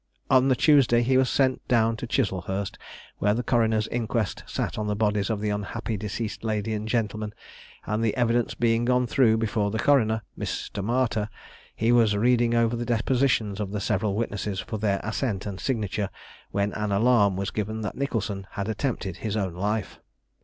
On 0.31 0.47
the 0.47 0.55
Tuesday 0.55 1.03
he 1.03 1.15
was 1.15 1.29
sent 1.29 1.61
down 1.67 1.95
to 1.97 2.07
Chiselhurst, 2.07 2.75
where 3.19 3.35
the 3.35 3.43
coroner's 3.43 3.87
inquest 3.89 4.41
sat 4.47 4.79
on 4.79 4.87
the 4.87 4.95
bodies 4.95 5.29
of 5.29 5.39
the 5.41 5.51
unhappy 5.51 5.95
deceased 5.95 6.43
lady 6.43 6.73
and 6.73 6.87
gentleman, 6.87 7.35
and 7.85 8.01
the 8.03 8.17
evidence 8.17 8.55
being 8.55 8.83
gone 8.83 9.05
through 9.05 9.37
before 9.37 9.69
the 9.69 9.77
coroner, 9.77 10.23
Mr. 10.35 10.83
Martyr, 10.83 11.29
he 11.75 11.91
was 11.91 12.17
reading 12.17 12.55
over 12.55 12.75
the 12.75 12.83
depositions 12.83 13.59
of 13.59 13.69
the 13.69 13.79
several 13.79 14.15
witnesses 14.15 14.59
for 14.59 14.79
their 14.79 14.99
assent 15.03 15.45
and 15.45 15.59
signature, 15.59 16.09
when 16.49 16.73
an 16.73 16.91
alarm 16.91 17.37
was 17.37 17.51
given 17.51 17.81
that 17.81 17.93
Nicholson 17.95 18.47
had 18.53 18.67
attempted 18.67 19.17
his 19.17 19.37
own 19.37 19.53
life. 19.53 19.99